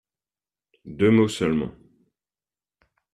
Deux 0.87 1.11
mots 1.11 1.27
seulement. 1.27 1.75